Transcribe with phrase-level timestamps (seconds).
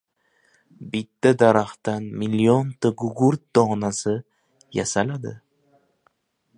[0.93, 4.15] Bitta daraxtdan millionta gugurt donasi
[4.79, 5.37] yasaladi.